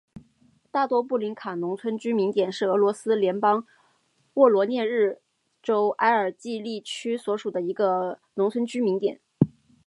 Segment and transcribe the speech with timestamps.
[0.71, 3.67] 大多布林卡农村居民点是俄罗斯联邦
[4.33, 5.21] 沃罗涅日
[5.61, 9.21] 州埃尔季利区所属的一个农村居民点。